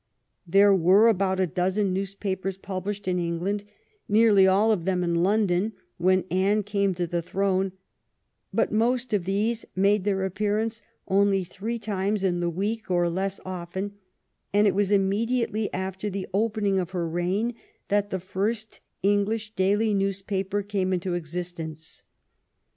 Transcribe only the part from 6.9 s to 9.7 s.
to the throne, but most of these